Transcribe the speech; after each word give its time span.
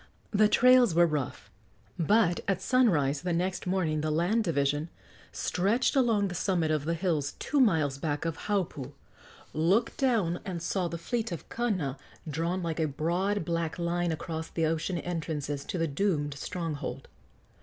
The 0.31 0.47
trails 0.47 0.95
were 0.95 1.05
rough, 1.05 1.51
but 1.99 2.39
at 2.47 2.59
sunrise 2.59 3.21
the 3.21 3.33
next 3.33 3.67
morning 3.67 4.01
the 4.01 4.09
land 4.09 4.43
division, 4.45 4.89
stretched 5.31 5.95
along 5.95 6.27
the 6.27 6.33
summit 6.33 6.71
of 6.71 6.85
the 6.85 6.95
hills 6.95 7.35
two 7.37 7.59
miles 7.59 7.99
back 7.99 8.25
of 8.25 8.35
Haupu, 8.47 8.93
looked 9.53 9.97
down 9.97 10.39
and 10.43 10.59
saw 10.59 10.87
the 10.87 10.97
fleet 10.97 11.31
of 11.31 11.47
Kana 11.49 11.99
drawn 12.27 12.63
like 12.63 12.79
a 12.79 12.87
broad, 12.87 13.45
black 13.45 13.77
line 13.77 14.11
around 14.11 14.47
the 14.55 14.65
ocean 14.65 14.97
entrances 14.97 15.63
to 15.65 15.77
the 15.77 15.87
doomed 15.87 16.33
stronghold. 16.33 17.07